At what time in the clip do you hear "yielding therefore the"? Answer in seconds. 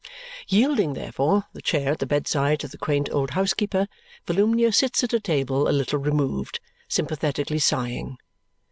0.47-1.61